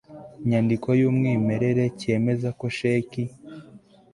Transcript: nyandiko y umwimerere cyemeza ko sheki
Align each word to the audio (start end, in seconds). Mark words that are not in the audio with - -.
nyandiko 0.49 0.87
y 0.99 1.03
umwimerere 1.09 1.83
cyemeza 1.99 2.49
ko 2.59 2.65
sheki 2.77 3.23